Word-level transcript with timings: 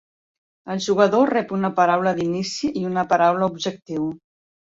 El 0.75 0.79
jugador 0.85 1.29
rep 1.33 1.53
una 1.57 1.71
paraula 1.81 2.15
d'inici 2.21 2.71
i 2.81 2.87
una 2.93 3.05
paraula 3.13 3.51
objectiu. 3.53 4.11